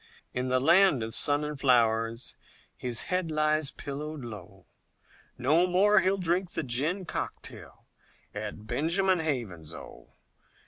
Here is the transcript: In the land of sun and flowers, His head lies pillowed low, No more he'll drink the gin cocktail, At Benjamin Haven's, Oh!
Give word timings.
In 0.33 0.47
the 0.47 0.59
land 0.59 1.03
of 1.03 1.13
sun 1.13 1.43
and 1.43 1.59
flowers, 1.59 2.35
His 2.75 3.03
head 3.03 3.29
lies 3.29 3.69
pillowed 3.69 4.21
low, 4.25 4.65
No 5.37 5.67
more 5.67 5.99
he'll 5.99 6.17
drink 6.17 6.53
the 6.53 6.63
gin 6.63 7.05
cocktail, 7.05 7.87
At 8.33 8.65
Benjamin 8.65 9.19
Haven's, 9.19 9.75
Oh! 9.75 10.15